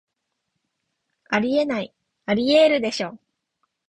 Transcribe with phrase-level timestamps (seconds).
[1.29, 1.93] あり得ない、
[2.25, 3.19] アリエールでしょ